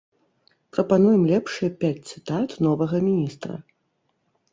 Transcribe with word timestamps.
Прапануем 0.77 1.21
лепшыя 1.31 1.69
пяць 1.83 2.07
цытат 2.11 2.49
новага 2.69 2.97
міністра. 3.09 3.53